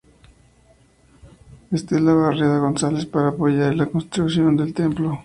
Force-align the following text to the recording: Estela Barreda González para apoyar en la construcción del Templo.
Estela 1.75 2.15
Barreda 2.15 2.57
González 2.57 3.05
para 3.05 3.27
apoyar 3.27 3.71
en 3.73 3.77
la 3.77 3.85
construcción 3.85 4.57
del 4.57 4.73
Templo. 4.73 5.19